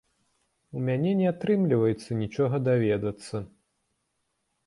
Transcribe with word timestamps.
У 0.77 0.79
мяне 0.87 1.09
не 1.19 1.27
атрымліваецца 1.31 2.17
нічога 2.23 2.55
даведацца. 2.67 3.43